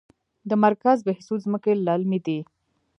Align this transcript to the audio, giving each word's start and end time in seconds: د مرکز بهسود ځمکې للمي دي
د 0.49 0.51
مرکز 0.65 0.97
بهسود 1.07 1.39
ځمکې 1.45 1.73
للمي 1.85 2.19
دي 2.25 2.39